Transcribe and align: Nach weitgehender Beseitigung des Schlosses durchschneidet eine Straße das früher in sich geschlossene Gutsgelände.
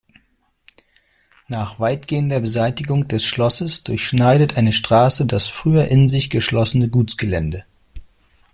Nach 1.47 1.79
weitgehender 1.79 2.39
Beseitigung 2.39 3.07
des 3.07 3.23
Schlosses 3.23 3.83
durchschneidet 3.83 4.57
eine 4.57 4.71
Straße 4.71 5.27
das 5.27 5.47
früher 5.47 5.89
in 5.89 6.07
sich 6.07 6.31
geschlossene 6.31 6.89
Gutsgelände. 6.89 7.65